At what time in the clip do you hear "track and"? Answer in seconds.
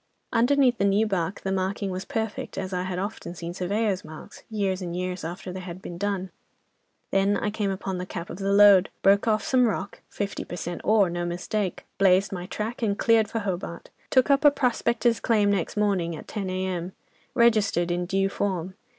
12.47-12.97